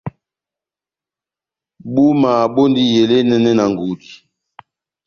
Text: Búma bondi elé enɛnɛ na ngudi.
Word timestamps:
Búma 1.93 2.31
bondi 2.53 2.81
elé 3.01 3.15
enɛnɛ 3.21 3.51
na 3.57 3.63
ngudi. 3.71 4.11